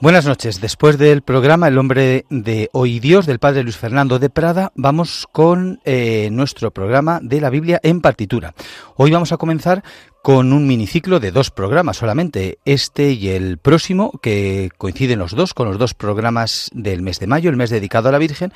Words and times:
Buenas 0.00 0.26
noches. 0.26 0.60
Después 0.60 0.96
del 0.96 1.22
programa 1.22 1.66
El 1.66 1.76
hombre 1.76 2.24
de 2.30 2.70
hoy 2.72 3.00
Dios 3.00 3.26
del 3.26 3.40
padre 3.40 3.64
Luis 3.64 3.76
Fernando 3.76 4.20
de 4.20 4.30
Prada, 4.30 4.70
vamos 4.76 5.26
con 5.32 5.80
eh, 5.84 6.28
nuestro 6.30 6.70
programa 6.70 7.18
de 7.20 7.40
la 7.40 7.50
Biblia 7.50 7.80
en 7.82 8.00
partitura. 8.00 8.54
Hoy 8.94 9.10
vamos 9.10 9.32
a 9.32 9.38
comenzar 9.38 9.82
con 10.28 10.52
un 10.52 10.66
miniciclo 10.66 11.20
de 11.20 11.32
dos 11.32 11.50
programas 11.50 11.96
solamente, 11.96 12.58
este 12.66 13.12
y 13.12 13.30
el 13.30 13.56
próximo, 13.56 14.12
que 14.20 14.68
coinciden 14.76 15.20
los 15.20 15.34
dos 15.34 15.54
con 15.54 15.68
los 15.68 15.78
dos 15.78 15.94
programas 15.94 16.68
del 16.74 17.00
mes 17.00 17.18
de 17.18 17.26
mayo, 17.26 17.48
el 17.48 17.56
mes 17.56 17.70
dedicado 17.70 18.10
a 18.10 18.12
la 18.12 18.18
Virgen, 18.18 18.52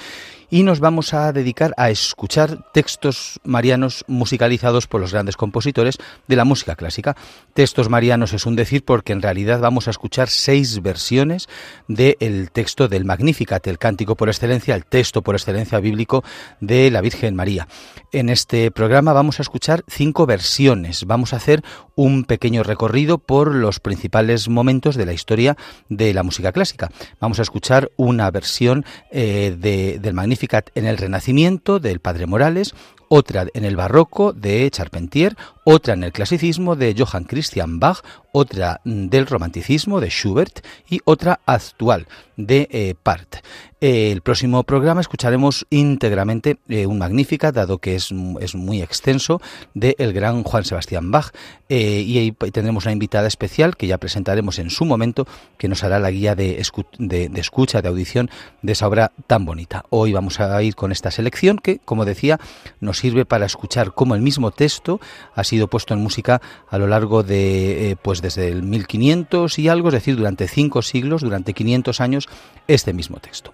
y 0.50 0.64
nos 0.64 0.80
vamos 0.80 1.14
a 1.14 1.32
dedicar 1.32 1.72
a 1.78 1.88
escuchar 1.88 2.70
textos 2.74 3.40
marianos 3.42 4.04
musicalizados 4.06 4.86
por 4.86 5.00
los 5.00 5.14
grandes 5.14 5.38
compositores 5.38 5.96
de 6.28 6.36
la 6.36 6.44
música 6.44 6.76
clásica. 6.76 7.16
Textos 7.54 7.88
marianos 7.88 8.34
es 8.34 8.44
un 8.44 8.54
decir 8.54 8.84
porque 8.84 9.14
en 9.14 9.22
realidad 9.22 9.60
vamos 9.60 9.88
a 9.88 9.92
escuchar 9.92 10.28
seis 10.28 10.82
versiones 10.82 11.48
del 11.88 12.50
texto 12.50 12.86
del 12.86 13.06
Magnificat, 13.06 13.66
el 13.66 13.78
cántico 13.78 14.14
por 14.14 14.28
excelencia, 14.28 14.74
el 14.74 14.84
texto 14.84 15.22
por 15.22 15.36
excelencia 15.36 15.80
bíblico 15.80 16.22
de 16.60 16.90
la 16.90 17.00
Virgen 17.00 17.34
María. 17.34 17.66
En 18.12 18.28
este 18.28 18.70
programa 18.70 19.14
vamos 19.14 19.38
a 19.38 19.42
escuchar 19.44 19.84
cinco 19.88 20.26
versiones, 20.26 21.06
vamos 21.06 21.32
a 21.32 21.36
hacer 21.36 21.61
un 21.94 22.24
pequeño 22.24 22.62
recorrido 22.62 23.18
por 23.18 23.54
los 23.54 23.80
principales 23.80 24.48
momentos 24.48 24.96
de 24.96 25.06
la 25.06 25.12
historia 25.12 25.56
de 25.88 26.14
la 26.14 26.22
música 26.22 26.52
clásica. 26.52 26.90
Vamos 27.20 27.38
a 27.38 27.42
escuchar 27.42 27.90
una 27.96 28.30
versión 28.30 28.84
eh, 29.10 29.98
del 30.00 30.14
Magnificat 30.14 30.70
en 30.74 30.86
el 30.86 30.98
Renacimiento 30.98 31.78
del 31.78 32.00
Padre 32.00 32.26
Morales, 32.26 32.74
otra 33.08 33.46
en 33.52 33.64
el 33.64 33.76
barroco 33.76 34.32
de 34.32 34.70
Charpentier, 34.70 35.36
otra 35.64 35.94
en 35.94 36.02
el 36.02 36.12
clasicismo 36.12 36.76
de 36.76 36.94
Johann 36.96 37.24
Christian 37.24 37.78
Bach, 37.78 38.02
otra 38.32 38.80
del 38.84 39.26
romanticismo 39.26 40.00
de 40.00 40.08
Schubert 40.08 40.64
y 40.88 41.00
otra 41.04 41.40
actual 41.46 42.06
de 42.36 42.68
eh, 42.70 42.94
Part. 43.02 43.36
el 43.80 44.22
próximo 44.22 44.62
programa 44.62 45.00
escucharemos 45.00 45.66
íntegramente 45.70 46.58
eh, 46.68 46.86
un 46.86 46.98
Magnífica, 46.98 47.52
dado 47.52 47.78
que 47.78 47.94
es, 47.96 48.10
es 48.40 48.54
muy 48.54 48.80
extenso, 48.80 49.40
del 49.74 49.94
el 49.98 50.12
gran 50.12 50.42
Juan 50.44 50.64
Sebastián 50.64 51.10
Bach. 51.10 51.32
Eh, 51.68 52.02
y 52.06 52.18
ahí 52.18 52.32
tendremos 52.32 52.84
una 52.84 52.92
invitada 52.92 53.26
especial 53.26 53.76
que 53.76 53.86
ya 53.86 53.98
presentaremos 53.98 54.58
en 54.58 54.70
su 54.70 54.84
momento, 54.84 55.26
que 55.58 55.68
nos 55.68 55.84
hará 55.84 55.98
la 55.98 56.10
guía 56.10 56.34
de, 56.34 56.62
de, 56.98 57.28
de 57.28 57.40
escucha, 57.40 57.82
de 57.82 57.88
audición 57.88 58.30
de 58.62 58.72
esa 58.72 58.86
obra 58.86 59.12
tan 59.26 59.44
bonita. 59.44 59.84
Hoy 59.90 60.12
vamos 60.12 60.40
a 60.40 60.62
ir 60.62 60.74
con 60.74 60.92
esta 60.92 61.10
selección 61.10 61.58
que, 61.58 61.78
como 61.78 62.04
decía, 62.04 62.38
nos 62.80 62.98
sirve 62.98 63.24
para 63.24 63.46
escuchar 63.46 63.94
cómo 63.94 64.14
el 64.14 64.22
mismo 64.22 64.52
texto 64.52 65.00
ha 65.34 65.44
sido 65.44 65.68
puesto 65.68 65.92
en 65.92 66.00
música 66.00 66.40
a 66.70 66.78
lo 66.78 66.86
largo 66.86 67.22
de, 67.22 67.96
pues 68.02 68.21
desde 68.22 68.48
el 68.48 68.62
1500 68.62 69.58
y 69.58 69.68
algo, 69.68 69.88
es 69.88 69.94
decir, 69.94 70.16
durante 70.16 70.48
cinco 70.48 70.80
siglos, 70.80 71.20
durante 71.20 71.52
500 71.52 72.00
años, 72.00 72.28
este 72.68 72.94
mismo 72.94 73.18
texto. 73.18 73.52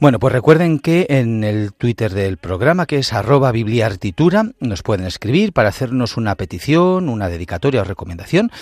Bueno, 0.00 0.20
pues 0.20 0.32
recuerden 0.32 0.78
que 0.78 1.06
en 1.10 1.42
el 1.42 1.72
Twitter 1.72 2.14
del 2.14 2.36
programa, 2.36 2.86
que 2.86 2.98
es 2.98 3.12
arroba 3.12 3.50
bibliartitura, 3.50 4.44
nos 4.60 4.84
pueden 4.84 5.06
escribir 5.06 5.52
para 5.52 5.70
hacernos 5.70 6.16
una 6.16 6.36
petición, 6.36 7.08
una 7.08 7.28
dedicatoria 7.28 7.80
o 7.80 7.84
recomendación. 7.84 8.52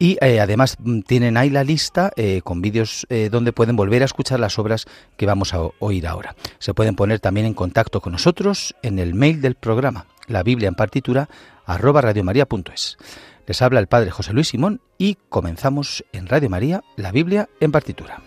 Y 0.00 0.16
eh, 0.20 0.40
además 0.40 0.76
mm, 0.80 1.02
tienen 1.02 1.36
ahí 1.36 1.48
la 1.48 1.62
lista 1.62 2.10
eh, 2.16 2.40
con 2.42 2.60
vídeos 2.60 3.06
eh, 3.08 3.28
donde 3.30 3.52
pueden 3.52 3.76
volver 3.76 4.02
a 4.02 4.06
escuchar 4.06 4.40
las 4.40 4.58
obras 4.58 4.86
que 5.16 5.26
vamos 5.26 5.54
a 5.54 5.60
oír 5.78 6.08
ahora. 6.08 6.34
Se 6.58 6.74
pueden 6.74 6.96
poner 6.96 7.20
también 7.20 7.46
en 7.46 7.54
contacto 7.54 8.00
con 8.00 8.12
nosotros 8.12 8.74
en 8.82 8.98
el 8.98 9.14
mail 9.14 9.40
del 9.42 9.54
programa, 9.54 10.06
la 10.26 10.42
Biblia 10.42 10.68
en 10.68 10.74
partitura, 10.74 11.28
arroba 11.66 12.00
radiomaria.es. 12.00 12.96
Les 13.46 13.62
habla 13.62 13.80
el 13.80 13.86
Padre 13.86 14.10
José 14.10 14.32
Luis 14.32 14.48
Simón 14.48 14.80
y 14.98 15.16
comenzamos 15.28 16.04
en 16.12 16.26
Radio 16.26 16.50
María, 16.50 16.82
la 16.96 17.12
Biblia 17.12 17.48
en 17.60 17.72
partitura. 17.72 18.22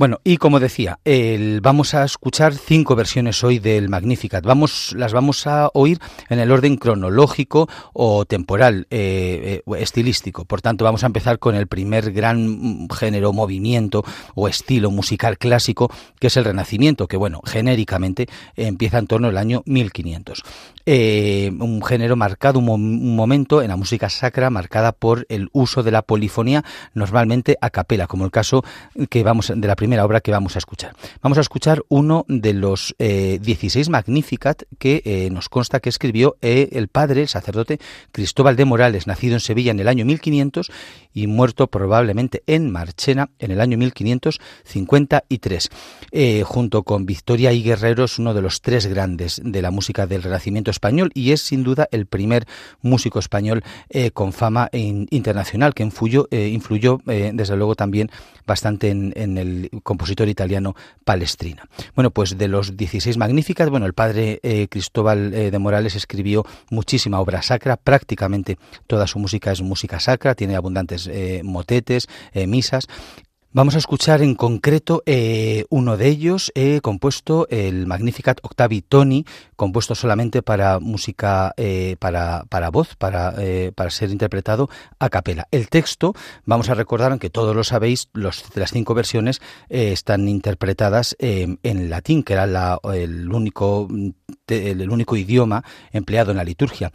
Bueno, 0.00 0.18
y 0.24 0.38
como 0.38 0.60
decía, 0.60 0.98
el, 1.04 1.60
vamos 1.60 1.92
a 1.92 2.04
escuchar 2.04 2.54
cinco 2.54 2.96
versiones 2.96 3.44
hoy 3.44 3.58
del 3.58 3.90
Magnificat. 3.90 4.42
Vamos, 4.42 4.94
las 4.96 5.12
vamos 5.12 5.46
a 5.46 5.68
oír 5.74 5.98
en 6.30 6.38
el 6.38 6.50
orden 6.50 6.78
cronológico 6.78 7.68
o 7.92 8.24
temporal, 8.24 8.86
eh, 8.88 9.60
eh, 9.66 9.72
estilístico. 9.78 10.46
Por 10.46 10.62
tanto, 10.62 10.86
vamos 10.86 11.04
a 11.04 11.06
empezar 11.08 11.38
con 11.38 11.54
el 11.54 11.66
primer 11.66 12.12
gran 12.12 12.88
género, 12.88 13.34
movimiento 13.34 14.02
o 14.34 14.48
estilo 14.48 14.90
musical 14.90 15.36
clásico, 15.36 15.90
que 16.18 16.28
es 16.28 16.36
el 16.38 16.46
Renacimiento, 16.46 17.06
que 17.06 17.18
bueno, 17.18 17.42
genéricamente 17.44 18.26
empieza 18.56 18.96
en 18.96 19.06
torno 19.06 19.28
al 19.28 19.36
año 19.36 19.62
1500. 19.66 20.42
Eh, 20.86 21.52
un 21.60 21.84
género 21.84 22.16
marcado, 22.16 22.58
un, 22.58 22.70
un, 22.70 23.14
momento 23.14 23.60
en 23.60 23.68
la 23.68 23.76
música 23.76 24.08
sacra 24.08 24.48
marcada 24.48 24.92
por 24.92 25.26
el 25.28 25.50
uso 25.52 25.82
de 25.82 25.90
la 25.90 26.00
polifonía, 26.00 26.64
normalmente 26.94 27.58
a 27.60 27.68
capela, 27.68 28.06
como 28.06 28.24
el 28.24 28.30
caso 28.30 28.64
que 29.10 29.22
vamos 29.22 29.52
de 29.54 29.68
la 29.68 29.76
primera 29.76 29.89
primera 29.90 30.04
obra 30.04 30.20
que 30.20 30.30
vamos 30.30 30.54
a 30.54 30.60
escuchar. 30.60 30.94
Vamos 31.20 31.36
a 31.36 31.40
escuchar 31.40 31.82
uno 31.88 32.24
de 32.28 32.52
los 32.52 32.94
eh, 33.00 33.40
16 33.42 33.88
Magnificat 33.88 34.62
que 34.78 35.02
eh, 35.04 35.30
nos 35.32 35.48
consta 35.48 35.80
que 35.80 35.88
escribió 35.88 36.36
eh, 36.42 36.68
el 36.74 36.86
padre, 36.86 37.22
el 37.22 37.28
sacerdote 37.28 37.80
Cristóbal 38.12 38.54
de 38.54 38.66
Morales, 38.66 39.08
nacido 39.08 39.34
en 39.34 39.40
Sevilla 39.40 39.72
en 39.72 39.80
el 39.80 39.88
año 39.88 40.04
1500 40.04 40.70
y 41.12 41.26
muerto 41.26 41.66
probablemente 41.66 42.44
en 42.46 42.70
Marchena 42.70 43.30
en 43.40 43.50
el 43.50 43.60
año 43.60 43.76
1553. 43.78 45.70
Eh, 46.12 46.44
junto 46.46 46.84
con 46.84 47.04
Victoria 47.04 47.52
y 47.52 47.64
Guerrero 47.64 48.04
es 48.04 48.16
uno 48.20 48.32
de 48.32 48.42
los 48.42 48.60
tres 48.60 48.86
grandes 48.86 49.40
de 49.44 49.60
la 49.60 49.72
música 49.72 50.06
del 50.06 50.22
Renacimiento 50.22 50.70
español 50.70 51.10
y 51.14 51.32
es 51.32 51.40
sin 51.40 51.64
duda 51.64 51.88
el 51.90 52.06
primer 52.06 52.46
músico 52.80 53.18
español 53.18 53.64
con 54.14 54.32
fama 54.32 54.68
in, 54.70 55.08
internacional 55.10 55.74
que 55.74 55.82
influyó, 55.82 56.28
influyó 56.30 57.00
desde 57.04 57.56
luego 57.56 57.74
también 57.74 58.08
bastante 58.46 58.90
en 58.90 59.38
el 59.38 59.68
compositor 59.82 60.28
italiano 60.28 60.74
Palestrina. 61.04 61.68
Bueno, 61.94 62.10
pues 62.10 62.38
de 62.38 62.48
los 62.48 62.76
16 62.76 63.16
magníficas, 63.16 63.70
bueno, 63.70 63.86
el 63.86 63.94
padre 63.94 64.40
eh, 64.42 64.68
Cristóbal 64.68 65.34
eh, 65.34 65.50
de 65.50 65.58
Morales 65.58 65.96
escribió 65.96 66.44
muchísima 66.70 67.20
obra 67.20 67.42
sacra, 67.42 67.76
prácticamente 67.76 68.58
toda 68.86 69.06
su 69.06 69.18
música 69.18 69.52
es 69.52 69.62
música 69.62 70.00
sacra, 70.00 70.34
tiene 70.34 70.56
abundantes 70.56 71.06
eh, 71.06 71.42
motetes, 71.44 72.08
misas, 72.46 72.86
Vamos 73.52 73.74
a 73.74 73.78
escuchar 73.78 74.22
en 74.22 74.36
concreto 74.36 75.02
eh, 75.06 75.64
uno 75.70 75.96
de 75.96 76.06
ellos, 76.06 76.52
eh, 76.54 76.78
compuesto 76.80 77.48
el 77.50 77.88
Magnificat 77.88 78.38
Octavi 78.44 78.80
Toni, 78.80 79.26
compuesto 79.56 79.96
solamente 79.96 80.40
para 80.40 80.78
música, 80.78 81.52
eh, 81.56 81.96
para, 81.98 82.44
para, 82.48 82.70
voz, 82.70 82.94
para, 82.94 83.34
eh, 83.38 83.72
para, 83.74 83.90
ser 83.90 84.10
interpretado 84.10 84.70
a 85.00 85.08
capela. 85.08 85.48
El 85.50 85.68
texto, 85.68 86.14
vamos 86.44 86.70
a 86.70 86.74
recordar, 86.74 87.10
aunque 87.10 87.28
todos 87.28 87.56
lo 87.56 87.64
sabéis, 87.64 88.08
los, 88.12 88.44
las 88.54 88.70
cinco 88.70 88.94
versiones 88.94 89.40
están 89.68 90.28
interpretadas 90.28 91.16
en 91.18 91.90
latín, 91.90 92.22
que 92.22 92.34
era 92.34 92.46
la, 92.46 92.78
el, 92.94 93.32
único, 93.32 93.88
el, 94.46 94.90
único 94.90 95.16
idioma 95.16 95.64
empleado 95.92 96.30
en 96.30 96.36
la 96.36 96.44
liturgia. 96.44 96.92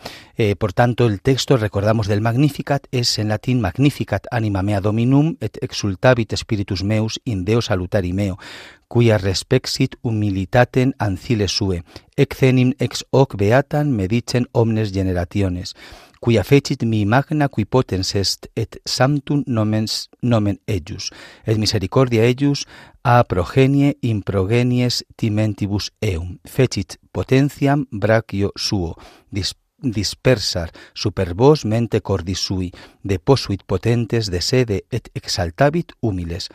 por 0.58 0.72
tanto, 0.72 1.06
el 1.06 1.22
texto, 1.22 1.58
recordamos, 1.58 2.08
del 2.08 2.22
Magnificat 2.22 2.88
es 2.92 3.20
en 3.20 3.28
latín 3.28 3.60
Magnificat 3.60 4.26
anima 4.32 4.64
mea 4.64 4.80
dominum 4.80 5.36
et 5.42 5.58
exultavit 5.62 6.32
spiritus 6.46 6.84
meus 6.86 7.20
in 7.26 7.44
Deo 7.46 7.62
salutari 7.62 8.14
meo, 8.14 8.38
quia 8.88 9.18
respexit 9.18 9.98
humilitaten 10.04 10.94
ancile 11.00 11.48
sue, 11.50 11.82
excenim 12.16 12.74
ex 12.80 13.04
hoc 13.12 13.36
beatan 13.36 13.92
medicen 13.92 14.46
omnes 14.54 14.94
generationes, 14.94 15.74
quia 16.22 16.44
fecit 16.44 16.86
mi 16.86 17.04
magna 17.06 17.50
qui 17.50 17.66
potens 17.66 18.16
est 18.16 18.48
et 18.56 18.80
sanctum 18.86 19.44
nomens 19.46 20.10
nomen 20.22 20.60
eius, 20.68 21.12
et 21.46 21.58
misericordia 21.58 22.24
eius 22.26 22.66
a 23.04 23.24
progenie 23.24 23.98
in 24.02 24.22
progenies 24.22 25.04
timentibus 25.18 25.92
eum, 26.02 26.38
fecit 26.46 26.98
potentiam 27.12 27.86
brachio 27.92 28.52
suo, 28.56 28.96
dis 29.30 29.54
dispersar 29.82 30.72
super 30.94 31.34
vos 31.34 31.66
mente 31.66 32.02
cordis 32.02 32.40
sui, 32.40 32.72
deposuit 33.04 33.64
potentes 33.64 34.32
de 34.32 34.42
sede 34.42 34.86
et 34.92 35.10
exaltavit 35.14 35.94
humiles. 36.02 36.50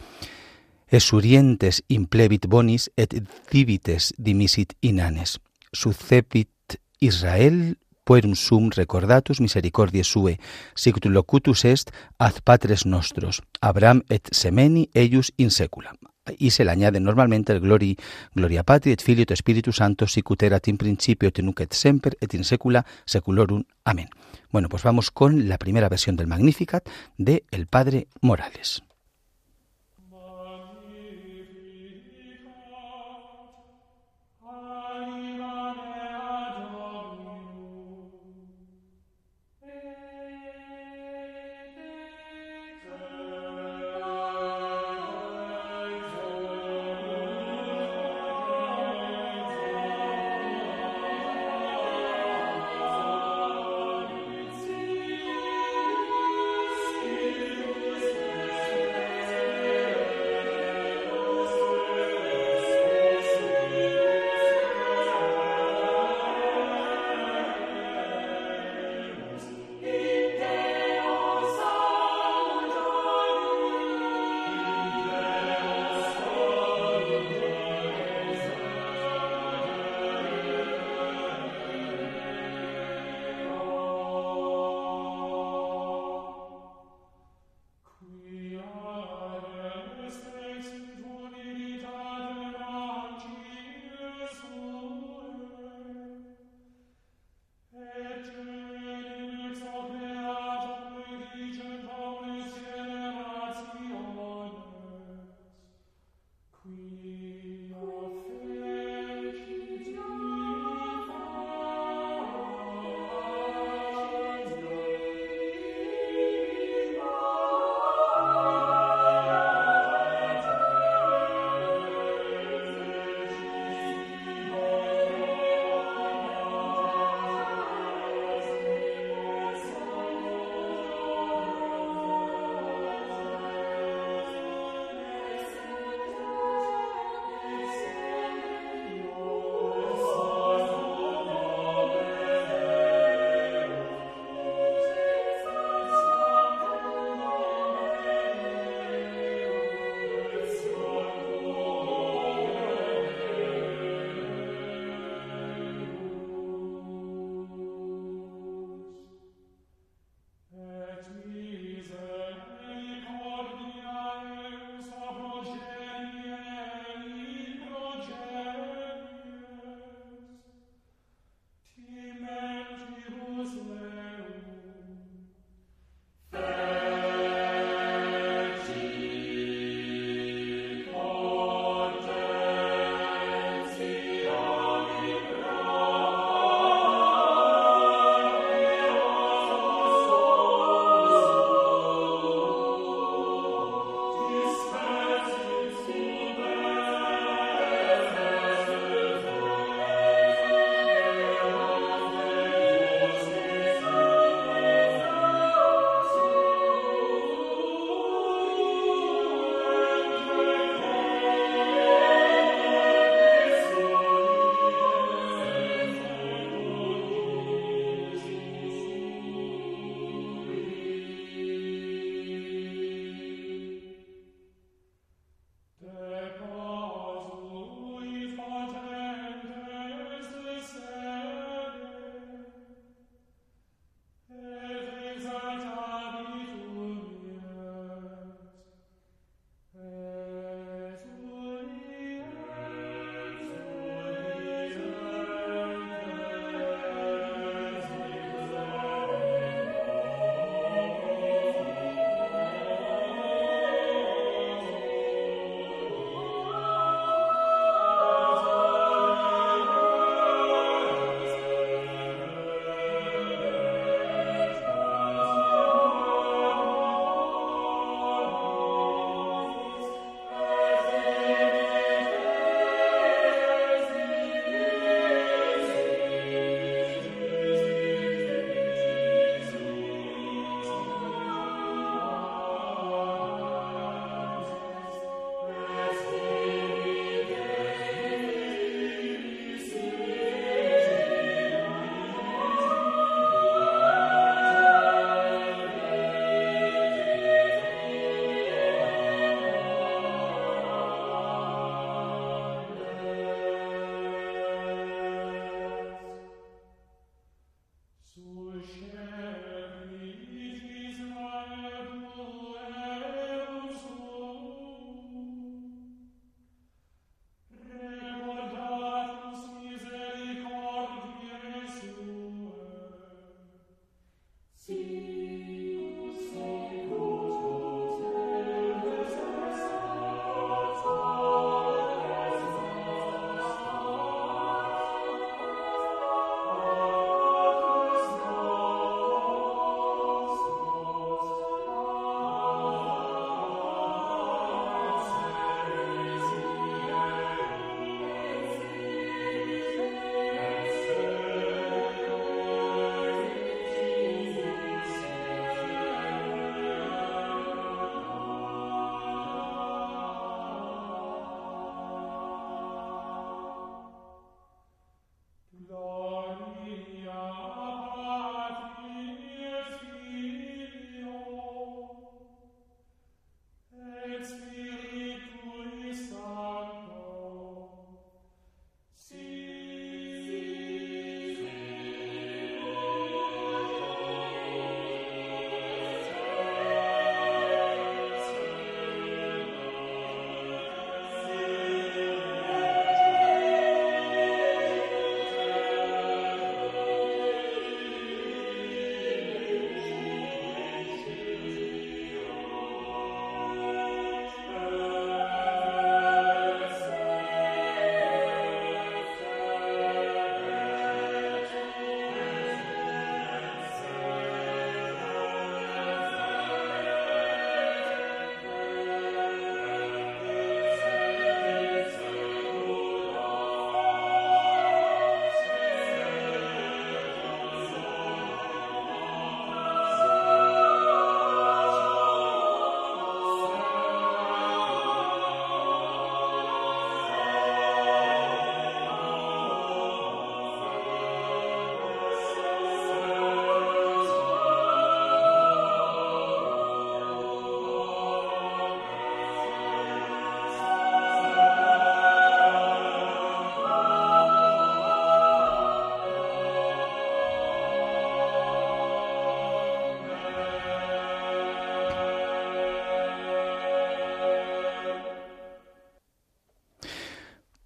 Esurientes 0.91 1.83
implevit 1.89 2.49
bonis 2.49 2.91
et 2.97 3.15
divites 3.53 4.13
dimisit 4.19 4.75
inanes. 4.81 5.39
Sucepit 5.73 6.51
Israel 6.99 7.79
puerum 8.05 8.35
sum 8.35 8.71
recordatus 8.75 9.41
misericordiae 9.41 10.05
sue, 10.05 10.39
sic 10.75 10.99
locutus 11.05 11.65
est 11.65 11.93
ad 12.19 12.43
patres 12.43 12.87
nostros, 12.87 13.43
Abraham 13.61 14.03
et 14.11 14.27
semeni 14.33 14.89
eius 14.95 15.31
in 15.39 15.51
secula. 15.51 15.95
Y 16.39 16.51
se 16.51 16.65
le 16.65 16.71
añade 16.71 17.01
normalmente 17.01 17.53
el 17.53 17.61
glori, 17.61 17.97
gloria 18.35 18.63
patri 18.63 18.93
et 18.93 19.03
filio 19.03 19.23
et 19.23 19.37
spiritus 19.37 19.77
santo 19.77 20.07
sicut 20.07 20.43
erat 20.43 20.69
in 20.69 20.77
principio 20.77 21.29
et 21.29 21.43
nunc 21.43 21.61
et 21.61 21.73
semper 21.73 22.17
et 22.21 22.35
in 22.35 22.45
secula 22.45 22.85
seculorum. 23.05 23.65
Amén. 23.85 24.09
Bueno, 24.51 24.69
pues 24.69 24.83
vamos 24.83 25.11
con 25.11 25.49
la 25.49 25.59
primera 25.59 25.89
versión 25.89 26.17
del 26.17 26.27
Magnificat 26.27 26.89
de 27.19 27.45
el 27.51 27.67
Padre 27.67 28.09
Morales. 28.21 28.83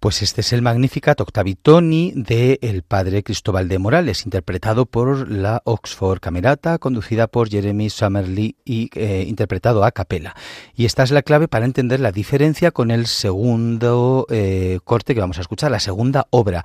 Pues 0.05 0.21
este 0.21 0.41
es 0.41 0.53
el 0.53 0.61
Magnificat 0.61 1.19
Octavitoni 1.19 2.13
de 2.15 2.59
el 2.61 2.83
padre 2.83 3.23
Cristóbal 3.23 3.67
de 3.67 3.79
Morales, 3.79 4.23
interpretado 4.23 4.85
por 4.85 5.31
la 5.31 5.63
Oxford 5.65 6.19
Camerata, 6.19 6.77
conducida 6.77 7.25
por 7.25 7.49
Jeremy 7.49 7.89
Summerlee 7.89 8.55
y 8.63 8.91
eh, 8.93 9.25
interpretado 9.27 9.83
a 9.83 9.91
capela. 9.91 10.35
Y 10.75 10.85
esta 10.85 11.01
es 11.01 11.09
la 11.09 11.23
clave 11.23 11.47
para 11.47 11.65
entender 11.65 12.01
la 12.01 12.11
diferencia 12.11 12.69
con 12.69 12.91
el 12.91 13.07
segundo 13.07 14.27
eh, 14.29 14.77
corte 14.83 15.15
que 15.15 15.21
vamos 15.21 15.39
a 15.39 15.41
escuchar, 15.41 15.71
la 15.71 15.79
segunda 15.79 16.27
obra. 16.29 16.63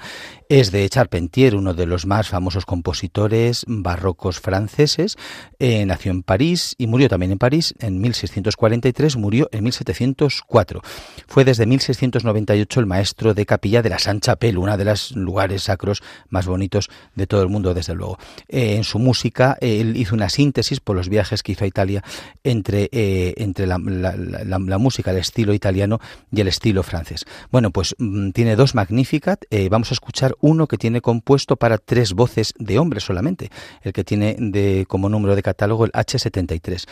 Es 0.50 0.70
de 0.70 0.86
Charpentier, 0.90 1.56
uno 1.56 1.72
de 1.72 1.86
los 1.86 2.04
más 2.04 2.28
famosos 2.28 2.66
compositores 2.66 3.64
barrocos 3.66 4.38
franceses. 4.38 5.16
Eh, 5.58 5.86
nació 5.86 6.12
en 6.12 6.24
París 6.24 6.74
y 6.76 6.88
murió 6.88 7.08
también 7.08 7.32
en 7.32 7.38
París 7.38 7.74
en 7.78 8.02
1643, 8.02 9.16
murió 9.16 9.48
en 9.50 9.64
1704. 9.64 10.82
Fue 11.26 11.46
desde 11.46 11.64
1698 11.64 12.80
el 12.80 12.86
maestro 12.86 13.29
de 13.34 13.46
capilla 13.46 13.82
de 13.82 13.90
la 13.90 13.98
San 13.98 14.20
Chapelle, 14.20 14.58
uno 14.58 14.76
de 14.76 14.84
los 14.84 15.12
lugares 15.12 15.62
sacros 15.64 16.02
más 16.28 16.46
bonitos 16.46 16.90
de 17.14 17.26
todo 17.26 17.42
el 17.42 17.48
mundo, 17.48 17.74
desde 17.74 17.94
luego. 17.94 18.18
Eh, 18.48 18.76
en 18.76 18.84
su 18.84 18.98
música, 18.98 19.56
él 19.60 19.96
hizo 19.96 20.14
una 20.14 20.28
síntesis 20.28 20.80
por 20.80 20.96
los 20.96 21.08
viajes 21.08 21.42
que 21.42 21.52
hizo 21.52 21.64
a 21.64 21.68
Italia 21.68 22.02
entre, 22.44 22.88
eh, 22.92 23.34
entre 23.38 23.66
la, 23.66 23.78
música, 23.78 25.10
el 25.10 25.18
estilo 25.18 25.54
italiano 25.54 26.00
y 26.30 26.40
el 26.40 26.48
estilo 26.48 26.82
francés. 26.82 27.24
Bueno, 27.50 27.70
pues 27.70 27.94
mm, 27.98 28.30
tiene 28.30 28.56
dos 28.56 28.74
Magnificat. 28.74 29.44
Eh, 29.50 29.68
vamos 29.68 29.90
a 29.90 29.94
escuchar 29.94 30.34
uno 30.40 30.66
que 30.66 30.76
tiene 30.76 31.00
compuesto 31.00 31.56
para 31.56 31.78
tres 31.78 32.12
voces 32.12 32.54
de 32.58 32.78
hombre 32.78 33.00
solamente, 33.00 33.50
el 33.82 33.92
que 33.92 34.04
tiene 34.04 34.36
de, 34.38 34.86
como 34.88 35.08
número 35.08 35.36
de 35.36 35.42
catálogo 35.42 35.84
el 35.84 35.92
H73. 35.92 36.86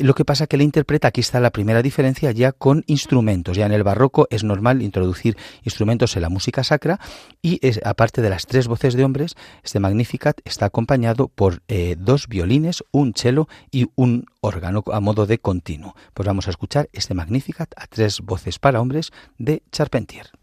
lo 0.00 0.14
que 0.14 0.24
pasa 0.24 0.46
que 0.46 0.56
le 0.56 0.64
interpreta, 0.64 1.08
aquí 1.08 1.20
está 1.20 1.40
la 1.40 1.50
primera 1.50 1.82
diferencia, 1.82 2.30
ya 2.32 2.52
con 2.52 2.84
instrumentos. 2.86 3.56
Ya 3.56 3.66
en 3.66 3.72
el 3.72 3.82
barroco 3.82 4.26
es 4.30 4.44
normal 4.44 4.82
introducir 4.82 5.07
instrumentos 5.64 6.16
en 6.16 6.22
la 6.22 6.28
música 6.28 6.64
sacra 6.64 7.00
y 7.42 7.58
es, 7.66 7.80
aparte 7.84 8.22
de 8.22 8.30
las 8.30 8.46
tres 8.46 8.68
voces 8.68 8.94
de 8.94 9.04
hombres, 9.04 9.34
este 9.62 9.80
Magnificat 9.80 10.40
está 10.44 10.66
acompañado 10.66 11.28
por 11.28 11.62
eh, 11.68 11.96
dos 11.98 12.28
violines, 12.28 12.84
un 12.92 13.14
cello 13.14 13.48
y 13.70 13.86
un 13.94 14.26
órgano 14.40 14.82
a 14.92 15.00
modo 15.00 15.26
de 15.26 15.38
continuo. 15.38 15.94
Pues 16.14 16.26
vamos 16.26 16.46
a 16.46 16.50
escuchar 16.50 16.88
este 16.92 17.14
Magnificat 17.14 17.72
a 17.76 17.86
tres 17.86 18.20
voces 18.20 18.58
para 18.58 18.80
hombres 18.80 19.10
de 19.38 19.62
Charpentier. 19.72 20.37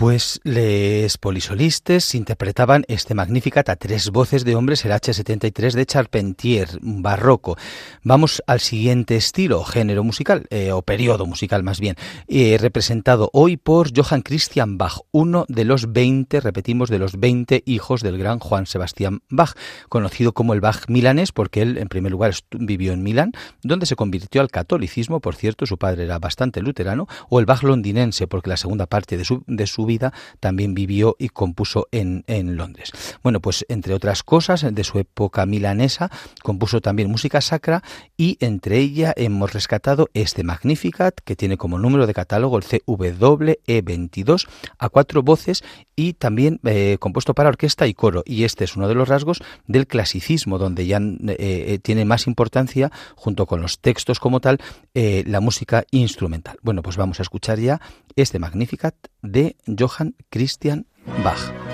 Pues 0.00 0.40
les 0.44 1.18
polisolistes 1.18 2.14
interpretaban 2.14 2.86
este 2.88 3.14
Magnificat 3.14 3.68
a 3.68 3.76
tres 3.76 4.08
voces 4.08 4.46
de 4.46 4.54
hombres, 4.54 4.82
el 4.86 4.92
H73 4.92 5.74
de 5.74 5.84
Charpentier, 5.84 6.70
barroco. 6.80 7.58
Vamos 8.02 8.42
al 8.46 8.60
siguiente 8.60 9.16
estilo, 9.16 9.62
género 9.62 10.02
musical, 10.02 10.46
eh, 10.48 10.72
o 10.72 10.80
periodo 10.80 11.26
musical 11.26 11.62
más 11.62 11.80
bien, 11.80 11.96
eh, 12.28 12.56
representado 12.58 13.28
hoy 13.34 13.58
por 13.58 13.90
Johann 13.94 14.22
Christian 14.22 14.78
Bach, 14.78 15.00
uno 15.10 15.44
de 15.48 15.66
los 15.66 15.92
20, 15.92 16.40
repetimos, 16.40 16.88
de 16.88 16.98
los 16.98 17.20
20 17.20 17.62
hijos 17.66 18.00
del 18.00 18.16
gran 18.16 18.38
Juan 18.38 18.64
Sebastián 18.64 19.20
Bach, 19.28 19.52
conocido 19.90 20.32
como 20.32 20.54
el 20.54 20.62
Bach 20.62 20.88
milanés, 20.88 21.30
porque 21.30 21.60
él 21.60 21.76
en 21.76 21.88
primer 21.88 22.12
lugar 22.12 22.32
vivió 22.52 22.94
en 22.94 23.02
Milán, 23.02 23.32
donde 23.62 23.84
se 23.84 23.96
convirtió 23.96 24.40
al 24.40 24.48
catolicismo, 24.48 25.20
por 25.20 25.34
cierto, 25.34 25.66
su 25.66 25.76
padre 25.76 26.04
era 26.04 26.18
bastante 26.18 26.62
luterano, 26.62 27.06
o 27.28 27.38
el 27.38 27.44
Bach 27.44 27.62
londinense, 27.62 28.26
porque 28.26 28.48
la 28.48 28.56
segunda 28.56 28.86
parte 28.86 29.18
de 29.18 29.26
su, 29.26 29.44
de 29.46 29.66
su 29.66 29.89
vida 29.90 30.12
también 30.38 30.72
vivió 30.72 31.16
y 31.18 31.30
compuso 31.30 31.88
en, 31.90 32.24
Londres. 32.56 32.92
Bueno, 33.22 33.40
pues 33.40 33.66
entre 33.68 33.92
otras 33.92 34.22
cosas, 34.22 34.64
de 34.72 34.84
su 34.84 34.98
época 34.98 35.46
milanesa, 35.46 36.10
compuso 36.42 36.80
también 36.80 37.10
música 37.10 37.40
sacra 37.40 37.82
y 38.16 38.36
entre 38.40 38.78
ella 38.78 39.12
hemos 39.16 39.52
rescatado 39.52 40.08
este 40.14 40.44
Magnificat 40.44 41.14
que 41.24 41.36
tiene 41.36 41.56
como 41.56 41.78
número 41.78 42.06
de 42.06 42.14
catálogo 42.14 42.56
el 42.56 42.64
CWE22 42.64 44.48
a 44.78 44.88
cuatro 44.88 45.22
voces 45.22 45.64
y 45.96 46.14
también 46.14 46.60
eh, 46.64 46.96
compuesto 47.00 47.34
para 47.34 47.48
orquesta 47.48 47.86
y 47.86 47.94
coro 47.94 48.22
y 48.24 48.44
este 48.44 48.64
es 48.64 48.76
uno 48.76 48.88
de 48.88 48.94
los 48.94 49.08
rasgos 49.08 49.42
del 49.66 49.86
clasicismo 49.86 50.58
donde 50.58 50.86
ya 50.86 50.98
eh, 50.98 51.36
eh, 51.38 51.78
tiene 51.82 52.04
más 52.04 52.26
importancia 52.26 52.90
junto 53.16 53.46
con 53.46 53.60
los 53.60 53.80
textos 53.80 54.20
como 54.20 54.40
tal 54.40 54.58
la 54.94 55.40
música 55.40 55.84
instrumental. 55.90 56.58
Bueno, 56.62 56.82
pues 56.82 56.96
vamos 56.96 57.20
a 57.20 57.22
escuchar 57.22 57.58
ya 57.58 57.80
este 58.16 58.38
Magnificat 58.38 58.94
de 59.22 59.56
Johann 59.80 60.12
Christian 60.30 60.84
Bach. 61.24 61.69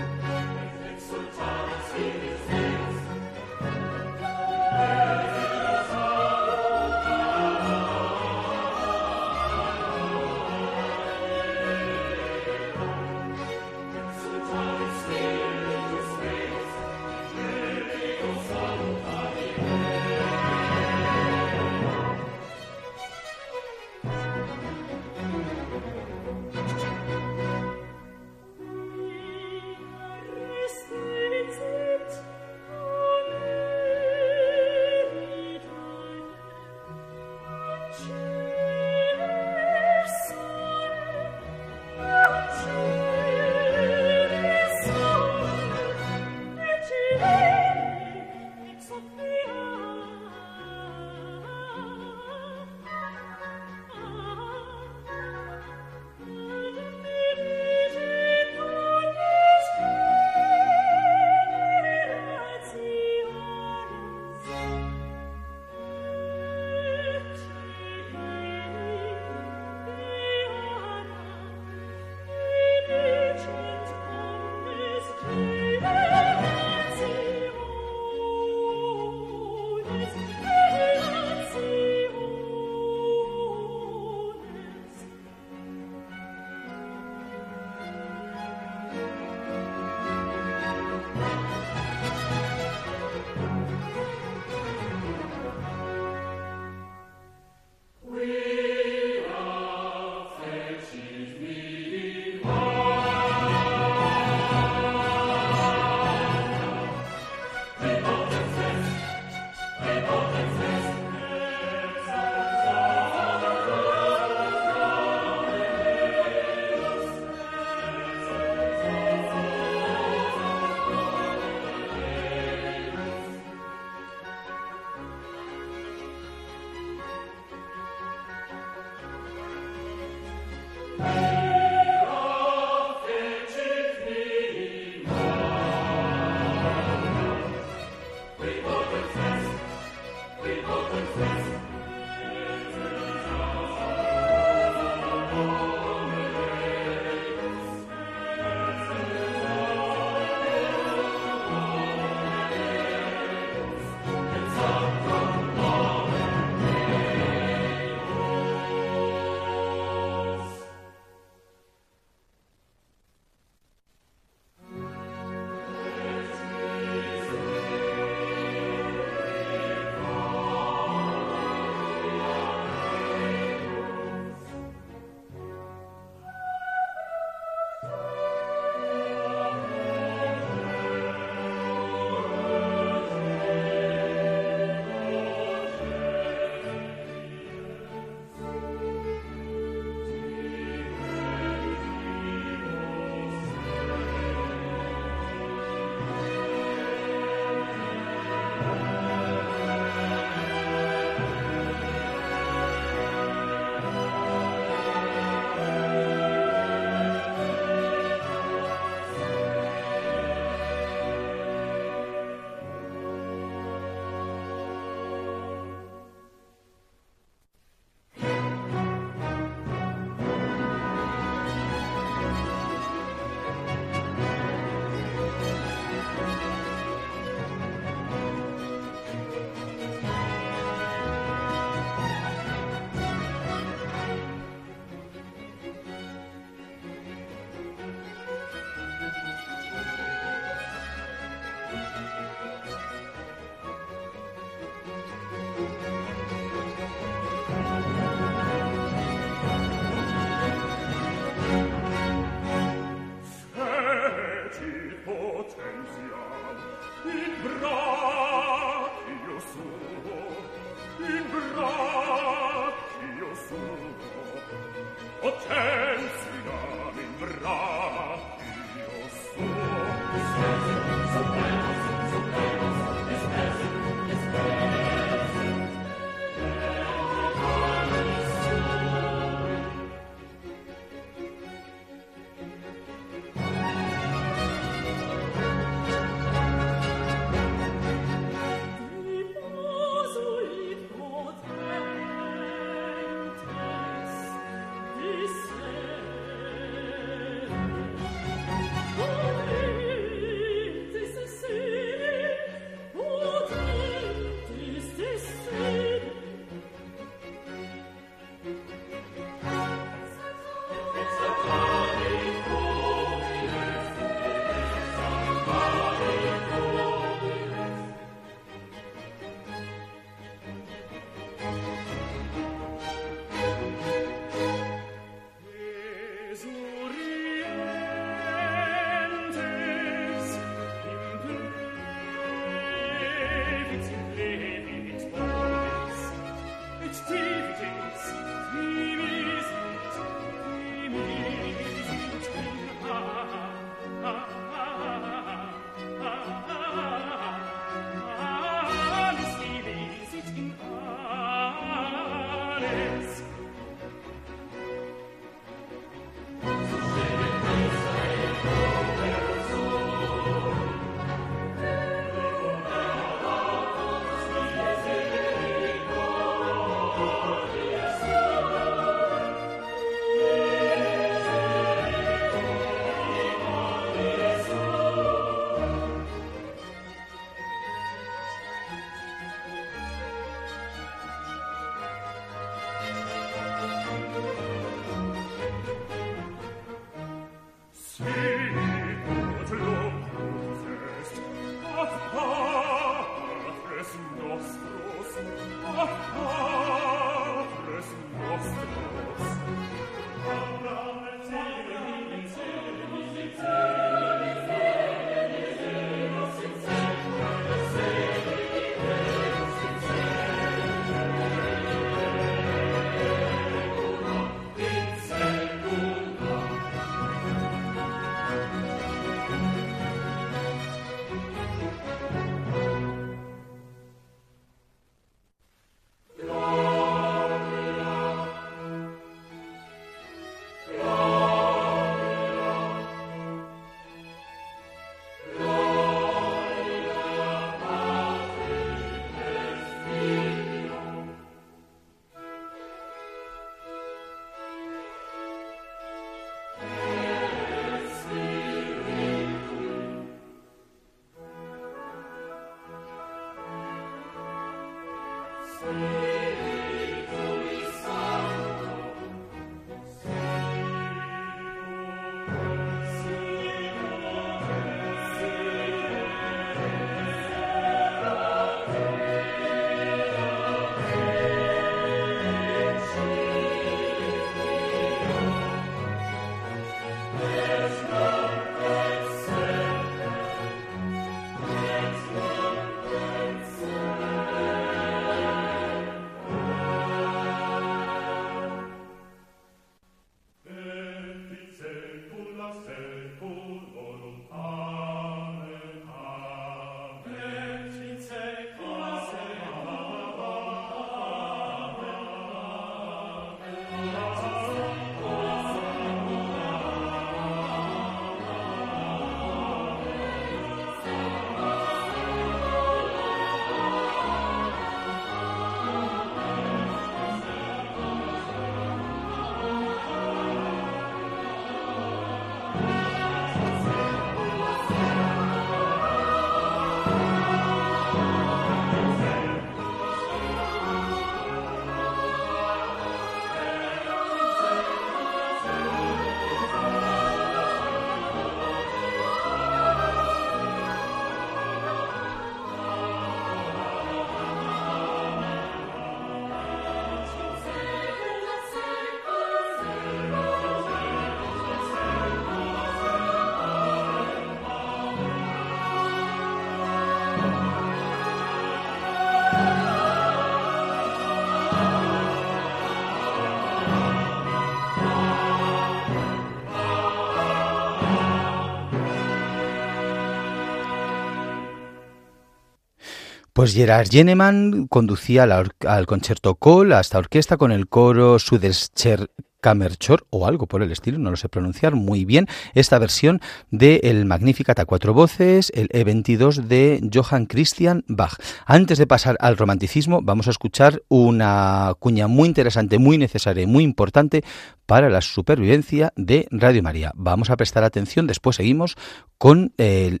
Pues 573.36 573.52
Gerard 573.52 573.90
Jeneman 573.90 574.66
conducía 574.66 575.24
al 575.24 575.86
concierto 575.86 576.36
Col 576.36 576.72
a 576.72 576.80
esta 576.80 576.96
orquesta 576.96 577.36
con 577.36 577.52
el 577.52 577.68
coro 577.68 578.18
Sudescher 578.18 579.10
Kammerchor 579.42 580.06
o 580.08 580.26
algo 580.26 580.46
por 580.46 580.62
el 580.62 580.72
estilo, 580.72 580.98
no 580.98 581.10
lo 581.10 581.18
sé 581.18 581.28
pronunciar 581.28 581.74
muy 581.74 582.06
bien, 582.06 582.28
esta 582.54 582.78
versión 582.78 583.20
de 583.50 583.82
el 583.84 584.06
Magnificat 584.06 584.58
a 584.58 584.64
cuatro 584.64 584.94
voces, 584.94 585.52
el 585.54 585.68
E22 585.68 586.46
de 586.46 586.80
Johann 586.90 587.26
Christian 587.26 587.84
Bach. 587.88 588.14
Antes 588.46 588.78
de 588.78 588.86
pasar 588.86 589.18
al 589.20 589.36
romanticismo, 589.36 590.00
vamos 590.00 590.28
a 590.28 590.30
escuchar 590.30 590.82
una 590.88 591.74
cuña 591.78 592.06
muy 592.06 592.28
interesante, 592.28 592.78
muy 592.78 592.96
necesaria 592.96 593.42
y 593.42 593.46
muy 593.46 593.64
importante 593.64 594.24
para 594.64 594.88
la 594.88 595.02
supervivencia 595.02 595.92
de 595.94 596.26
Radio 596.30 596.62
María. 596.62 596.90
Vamos 596.94 597.28
a 597.28 597.36
prestar 597.36 597.64
atención, 597.64 598.06
después 598.06 598.36
seguimos 598.36 598.76
con 599.18 599.52
el 599.58 600.00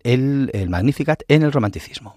Magnificat 0.70 1.20
en 1.28 1.42
el 1.42 1.52
romanticismo. 1.52 2.16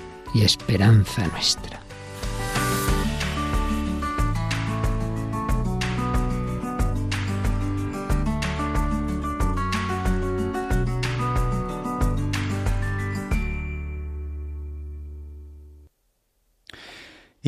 y 0.33 0.43
esperanza 0.43 1.27
nuestra. 1.27 1.80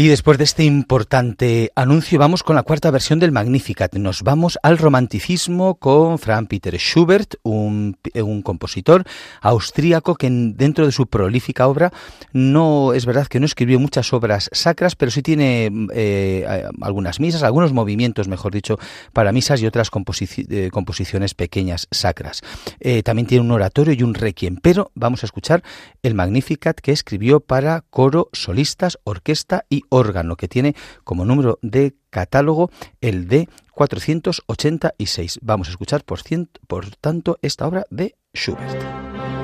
Y 0.04 0.10
después 0.10 0.38
de 0.38 0.44
este 0.44 0.66
importante 0.66 1.72
anuncio 1.76 2.20
vamos 2.20 2.44
con 2.44 2.58
la 2.58 2.64
cuarta 2.64 2.92
versión 2.92 3.20
del 3.20 3.32
Magnificat. 3.32 3.96
Nos 3.96 4.22
vamos 4.22 4.60
al 4.62 4.78
romanticismo 4.78 5.76
con 5.76 6.20
Franz 6.20 6.50
Peter 6.50 6.76
Schubert, 6.78 7.36
un, 7.44 7.98
compositor 8.44 9.06
austríaco 9.40 10.16
que 10.16 10.30
dentro 10.30 10.86
de 10.86 10.92
su 10.92 11.08
prolífica 11.08 11.70
obra 11.70 11.94
no 12.34 12.92
es 12.92 13.06
verdad 13.06 13.28
que 13.28 13.40
no 13.40 13.46
escribió 13.46 13.80
muchas 13.80 14.12
obras 14.12 14.50
sacras, 14.52 14.98
pero 14.98 15.10
sí 15.10 15.22
tiene 15.22 15.72
eh, 15.94 16.68
algunas 16.82 17.22
misas, 17.22 17.42
algunos 17.42 17.72
movimientos, 17.72 18.28
mejor 18.28 18.52
dicho, 18.52 18.78
para 19.14 19.32
misas 19.32 19.62
y 19.62 19.68
otras 19.68 19.90
eh, 19.90 20.70
composiciones 20.70 21.34
pequeñas 21.34 21.88
sacras. 21.92 22.42
Eh, 22.82 23.04
también 23.04 23.26
tiene 23.26 23.46
un 23.46 23.52
oratorio 23.52 23.94
y 23.94 24.04
un 24.04 24.16
requiem, 24.16 24.58
pero 24.58 24.92
vamos 24.96 25.24
a 25.24 25.28
escuchar 25.28 25.64
el 26.02 26.14
Magnificat 26.14 26.78
que 26.82 26.92
escribió 26.92 27.40
para 27.40 27.86
coro, 27.90 28.28
solistas, 28.34 29.00
orquesta 29.06 29.64
y 29.70 29.84
órgano, 29.94 30.36
que 30.36 30.48
tiene 30.48 30.76
como 31.04 31.26
número 31.26 31.60
de 31.62 31.96
catálogo 32.10 32.72
el 33.02 33.28
D 33.28 33.48
486. 33.74 35.40
Vamos 35.42 35.68
a 35.68 35.72
escuchar, 35.72 36.04
por 36.04 36.90
tanto, 37.00 37.38
esta 37.42 37.68
obra 37.68 37.86
de 37.90 38.16
Schubert. 38.34 39.43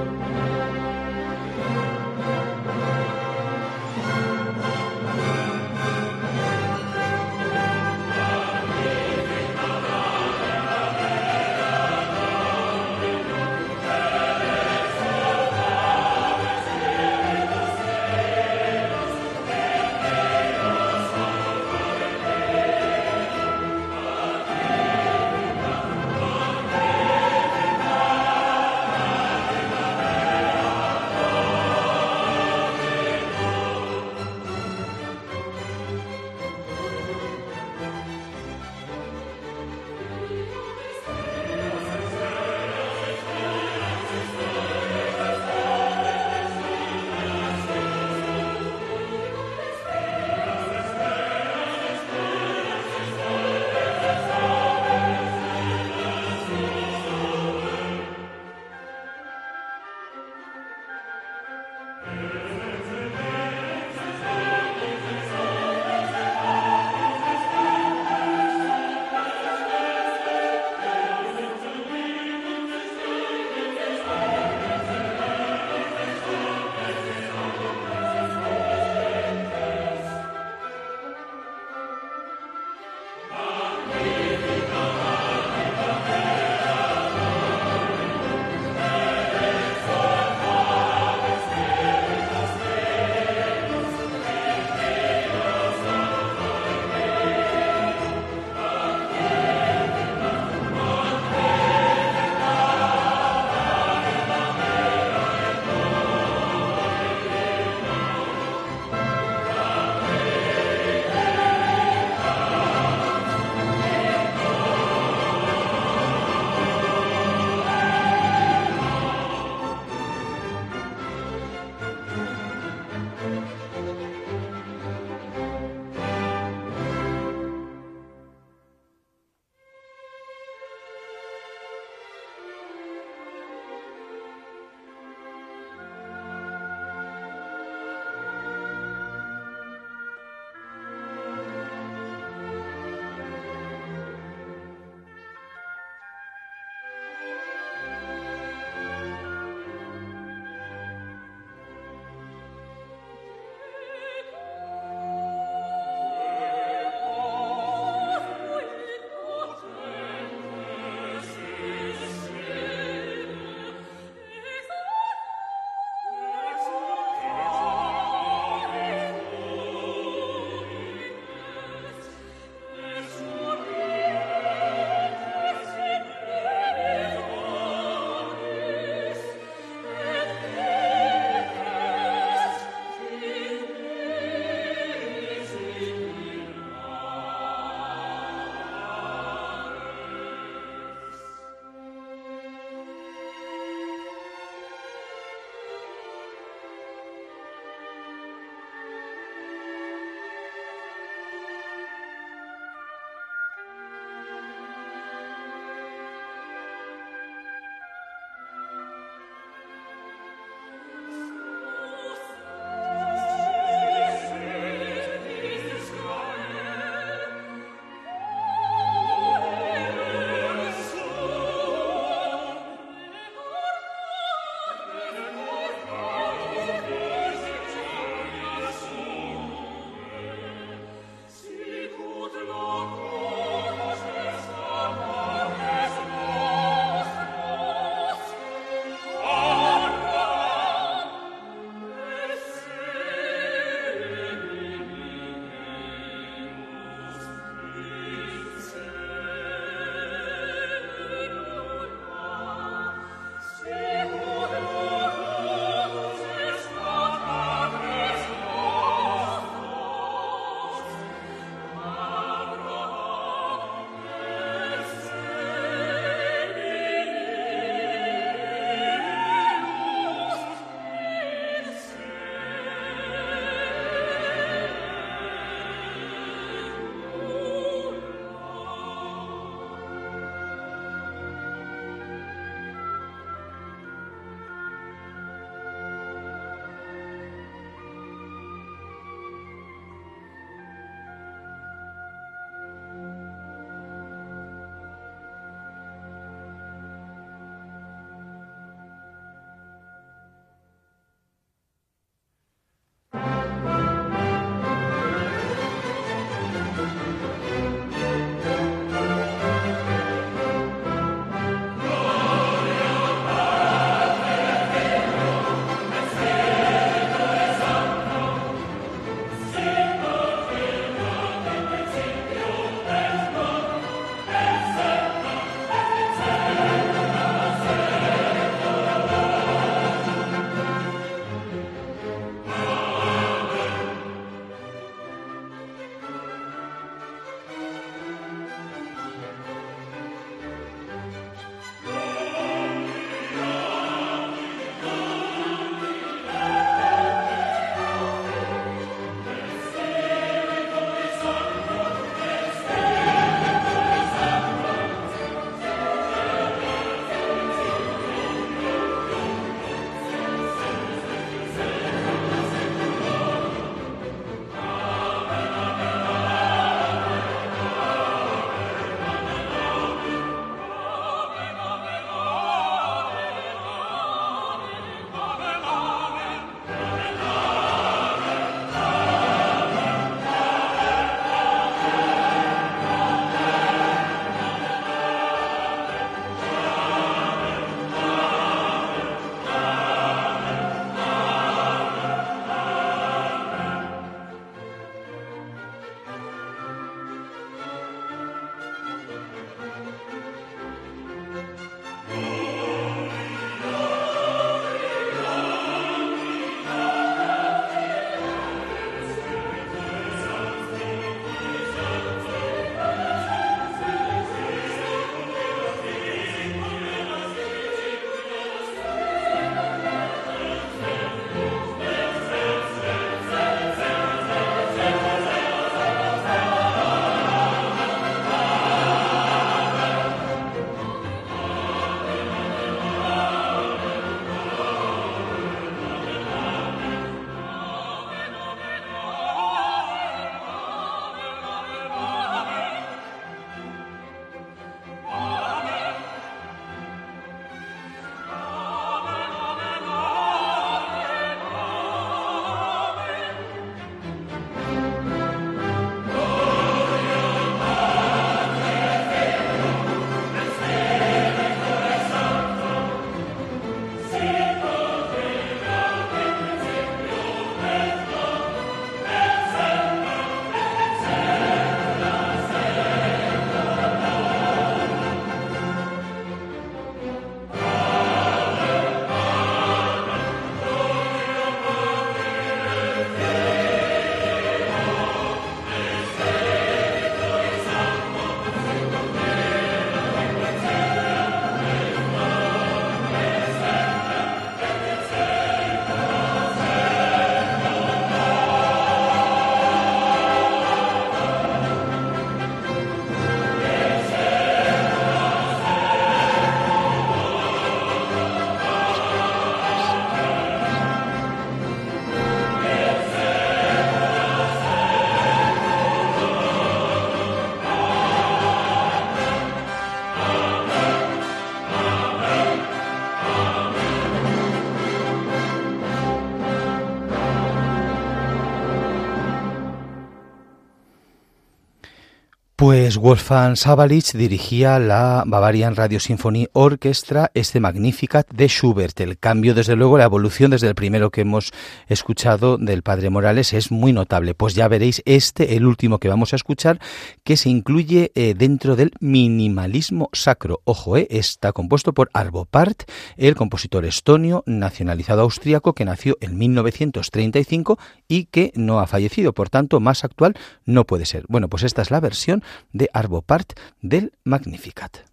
Pues 532.60 532.97
Wolfgang 532.97 533.55
Sabalich 533.55 534.12
dirigía 534.12 534.80
la 534.80 535.24
Bavarian 535.26 535.78
Radio 535.78 535.97
Symphony 535.97 536.49
Orchestra, 536.51 537.32
este 537.34 537.62
Magnificat 537.62 538.30
de 538.34 538.49
Schubert. 538.49 538.99
El 538.99 539.18
cambio, 539.18 539.53
desde 539.53 539.78
luego, 539.78 539.97
la 539.97 540.03
evolución 540.03 540.51
desde 540.51 540.68
el 540.68 540.76
primero 540.76 541.10
que 541.10 541.22
hemos 541.22 541.53
escuchado 541.88 542.57
del 542.57 542.84
Padre 542.84 543.10
Morales 543.10 543.53
es 543.53 543.72
muy 543.72 543.93
notable. 543.93 544.34
Pues 544.34 544.55
ya 544.55 544.68
veréis 544.68 545.01
este, 545.05 545.55
el 545.55 545.66
último 545.66 545.99
que 545.99 546.10
vamos 546.10 546.34
a 546.34 546.36
escuchar, 546.36 546.82
que 547.24 547.38
se 547.38 547.47
incluye 547.47 548.12
eh, 548.14 548.34
dentro 548.38 548.76
del 548.76 548.91
minimalismo 548.99 550.10
sacro. 550.12 550.60
Ojo, 550.66 550.97
eh, 550.97 551.07
está 551.12 551.53
compuesto 551.53 551.93
por 551.93 552.10
Arvo 552.14 552.43
Part, 552.43 552.84
el 553.16 553.36
compositor 553.36 553.86
estonio 553.86 554.43
nacionalizado 554.45 555.22
austríaco 555.22 555.72
que 555.72 555.86
nació 555.86 556.18
en 556.20 556.38
1935 556.38 557.80
y 558.10 558.26
que 558.26 558.51
no 558.55 558.82
ha 558.82 558.88
fallecido. 558.88 559.32
Por 559.32 559.49
tanto, 559.49 559.80
más 559.80 560.03
actual 560.03 560.36
no 560.66 560.84
puede 560.84 561.05
ser. 561.05 561.24
Bueno, 561.30 561.47
pues 561.47 561.64
esta 561.64 561.82
es 561.82 561.89
la 561.89 562.01
versión 562.01 562.43
de 562.72 562.89
Arbopart 562.93 563.54
del 563.82 564.12
Magnificat. 564.24 565.09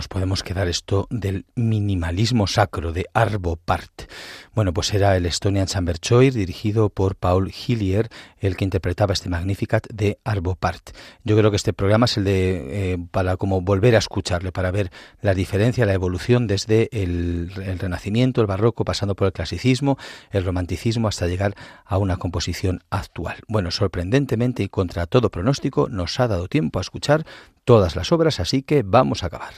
Nos 0.00 0.08
podemos 0.08 0.42
quedar 0.42 0.66
esto 0.66 1.06
del 1.10 1.44
minimalismo 1.56 2.46
sacro 2.46 2.94
de 2.94 3.04
Arvo 3.12 3.56
Part. 3.56 4.10
Bueno, 4.54 4.72
pues 4.72 4.94
era 4.94 5.14
el 5.14 5.26
Estonian 5.26 5.66
Chamber 5.66 5.98
Choir 5.98 6.32
dirigido 6.32 6.88
por 6.88 7.16
Paul 7.16 7.52
Hillier, 7.52 8.08
el 8.38 8.56
que 8.56 8.64
interpretaba 8.64 9.12
este 9.12 9.28
Magnificat 9.28 9.86
de 9.92 10.18
Arvo 10.24 10.56
Part. 10.56 10.96
Yo 11.22 11.36
creo 11.36 11.50
que 11.50 11.58
este 11.58 11.74
programa 11.74 12.06
es 12.06 12.16
el 12.16 12.24
de 12.24 12.92
eh, 12.92 12.98
para 13.10 13.36
como 13.36 13.60
volver 13.60 13.94
a 13.94 13.98
escucharle, 13.98 14.52
para 14.52 14.70
ver 14.70 14.90
la 15.20 15.34
diferencia, 15.34 15.84
la 15.84 15.92
evolución 15.92 16.46
desde 16.46 16.88
el, 16.92 17.52
el 17.62 17.78
Renacimiento, 17.78 18.40
el 18.40 18.46
Barroco, 18.46 18.86
pasando 18.86 19.14
por 19.14 19.26
el 19.26 19.34
Clasicismo, 19.34 19.98
el 20.30 20.46
Romanticismo, 20.46 21.08
hasta 21.08 21.26
llegar 21.26 21.54
a 21.84 21.98
una 21.98 22.16
composición 22.16 22.82
actual. 22.88 23.36
Bueno, 23.48 23.70
sorprendentemente 23.70 24.62
y 24.62 24.70
contra 24.70 25.06
todo 25.06 25.30
pronóstico, 25.30 25.90
nos 25.90 26.18
ha 26.20 26.26
dado 26.26 26.48
tiempo 26.48 26.78
a 26.78 26.82
escuchar 26.82 27.26
todas 27.66 27.96
las 27.96 28.12
obras, 28.12 28.40
así 28.40 28.62
que 28.62 28.82
vamos 28.82 29.22
a 29.22 29.26
acabar. 29.26 29.52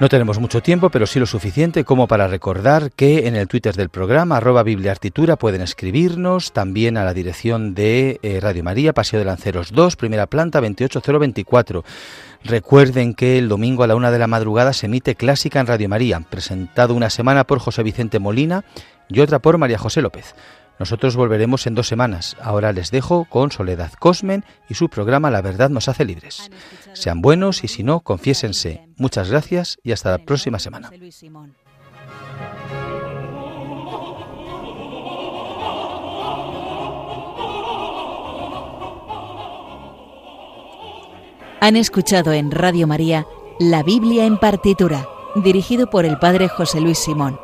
No 0.00 0.08
tenemos 0.08 0.40
mucho 0.40 0.60
tiempo, 0.60 0.90
pero 0.90 1.06
sí 1.06 1.20
lo 1.20 1.26
suficiente 1.26 1.84
como 1.84 2.08
para 2.08 2.26
recordar 2.26 2.90
que 2.90 3.28
en 3.28 3.36
el 3.36 3.46
Twitter 3.46 3.76
del 3.76 3.90
programa, 3.90 4.38
arroba 4.38 4.64
Bibliartitura, 4.64 5.36
pueden 5.36 5.60
escribirnos 5.60 6.52
también 6.52 6.96
a 6.96 7.04
la 7.04 7.14
dirección 7.14 7.74
de 7.74 8.18
eh, 8.22 8.40
Radio 8.40 8.64
María, 8.64 8.92
Paseo 8.92 9.20
de 9.20 9.24
Lanceros 9.24 9.70
2, 9.70 9.94
primera 9.94 10.26
planta, 10.26 10.60
28024. 10.60 11.84
Recuerden 12.42 13.14
que 13.14 13.38
el 13.38 13.48
domingo 13.48 13.84
a 13.84 13.86
la 13.86 13.94
una 13.94 14.10
de 14.10 14.18
la 14.18 14.26
madrugada 14.26 14.72
se 14.72 14.86
emite 14.86 15.14
Clásica 15.14 15.60
en 15.60 15.68
Radio 15.68 15.88
María, 15.88 16.20
presentado 16.28 16.92
una 16.94 17.08
semana 17.08 17.44
por 17.44 17.60
José 17.60 17.84
Vicente 17.84 18.18
Molina 18.18 18.64
y 19.08 19.20
otra 19.20 19.38
por 19.38 19.58
María 19.58 19.78
José 19.78 20.02
López. 20.02 20.34
Nosotros 20.78 21.16
volveremos 21.16 21.66
en 21.66 21.74
dos 21.74 21.86
semanas. 21.86 22.36
Ahora 22.40 22.72
les 22.72 22.90
dejo 22.90 23.26
con 23.26 23.52
Soledad 23.52 23.92
Cosmen 23.92 24.44
y 24.68 24.74
su 24.74 24.88
programa 24.88 25.30
La 25.30 25.42
verdad 25.42 25.70
nos 25.70 25.88
hace 25.88 26.04
libres. 26.04 26.50
Sean 26.92 27.20
buenos 27.20 27.64
y 27.64 27.68
si 27.68 27.82
no, 27.82 28.00
confiésense. 28.00 28.88
Muchas 28.96 29.30
gracias 29.30 29.78
y 29.82 29.92
hasta 29.92 30.10
la 30.10 30.18
próxima 30.18 30.58
semana. 30.58 30.90
Han 41.60 41.76
escuchado 41.76 42.32
en 42.32 42.50
Radio 42.50 42.86
María 42.86 43.26
La 43.58 43.82
Biblia 43.82 44.26
en 44.26 44.36
partitura, 44.36 45.08
dirigido 45.36 45.88
por 45.88 46.04
el 46.04 46.18
Padre 46.18 46.48
José 46.48 46.80
Luis 46.80 46.98
Simón. 46.98 47.43